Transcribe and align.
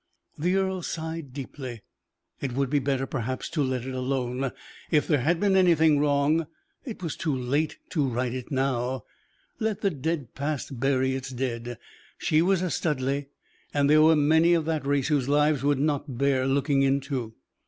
The 0.35 0.55
earl 0.55 0.81
sighed 0.81 1.31
deeply. 1.31 1.83
It 2.39 2.53
would 2.53 2.71
be 2.71 2.79
better, 2.79 3.05
perhaps, 3.05 3.47
to 3.49 3.61
let 3.61 3.85
it 3.85 3.93
alone. 3.93 4.51
If 4.89 5.05
there 5.07 5.21
had 5.21 5.39
been 5.39 5.55
anything 5.55 5.99
wrong, 5.99 6.47
it 6.83 7.03
was 7.03 7.15
too 7.15 7.35
late 7.35 7.77
to 7.91 8.07
right 8.07 8.33
it 8.33 8.49
now. 8.51 9.03
Let 9.59 9.81
the 9.81 9.91
dead 9.91 10.33
past 10.33 10.79
bury 10.79 11.13
its 11.13 11.29
dead. 11.29 11.77
She 12.17 12.41
was 12.41 12.63
a 12.63 12.71
Studleigh, 12.71 13.27
and 13.75 13.87
there 13.87 14.01
were 14.01 14.15
many 14.15 14.55
of 14.55 14.65
that 14.65 14.87
race 14.87 15.09
whose 15.09 15.29
lives 15.29 15.61
would 15.61 15.77
not 15.77 16.17
bear 16.17 16.47
looking 16.47 16.81
into. 16.81 17.35